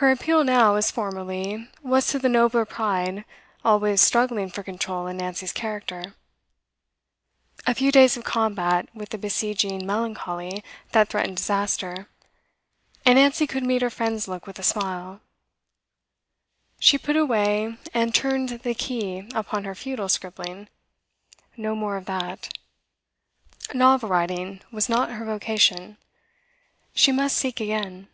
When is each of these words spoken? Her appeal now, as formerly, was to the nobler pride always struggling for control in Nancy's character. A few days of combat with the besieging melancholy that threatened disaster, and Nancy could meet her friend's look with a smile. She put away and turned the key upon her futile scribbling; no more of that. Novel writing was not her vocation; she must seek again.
Her 0.00 0.10
appeal 0.10 0.44
now, 0.44 0.74
as 0.74 0.90
formerly, 0.90 1.70
was 1.80 2.08
to 2.08 2.18
the 2.18 2.28
nobler 2.28 2.66
pride 2.66 3.24
always 3.64 4.02
struggling 4.02 4.50
for 4.50 4.62
control 4.62 5.06
in 5.06 5.16
Nancy's 5.16 5.54
character. 5.54 6.14
A 7.66 7.72
few 7.74 7.90
days 7.90 8.14
of 8.14 8.22
combat 8.22 8.90
with 8.94 9.08
the 9.08 9.16
besieging 9.16 9.86
melancholy 9.86 10.62
that 10.92 11.08
threatened 11.08 11.38
disaster, 11.38 12.10
and 13.06 13.14
Nancy 13.16 13.46
could 13.46 13.62
meet 13.62 13.80
her 13.80 13.88
friend's 13.88 14.28
look 14.28 14.46
with 14.46 14.58
a 14.58 14.62
smile. 14.62 15.22
She 16.78 16.98
put 16.98 17.16
away 17.16 17.78
and 17.94 18.14
turned 18.14 18.50
the 18.50 18.74
key 18.74 19.26
upon 19.34 19.64
her 19.64 19.74
futile 19.74 20.10
scribbling; 20.10 20.68
no 21.56 21.74
more 21.74 21.96
of 21.96 22.04
that. 22.04 22.52
Novel 23.72 24.10
writing 24.10 24.60
was 24.70 24.90
not 24.90 25.12
her 25.12 25.24
vocation; 25.24 25.96
she 26.94 27.12
must 27.12 27.38
seek 27.38 27.60
again. 27.62 28.08